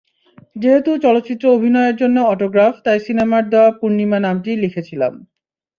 [0.55, 5.13] যেহেতু চলচ্চিত্রে অভিনয়ের জন্য অটোগ্রাফ, তাই সিনেমার দেওয়া পূর্ণিমা নামটিই লিখেছিলাম।